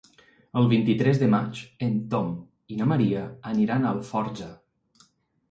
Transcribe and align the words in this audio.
El 0.61 0.69
vint-i-tres 0.69 1.19
de 1.23 1.27
maig 1.33 1.61
en 1.89 1.99
Tom 2.15 2.31
i 2.73 2.79
na 2.81 2.89
Maria 2.93 3.27
aniran 3.53 3.87
a 3.87 3.93
Alforja. 3.93 4.51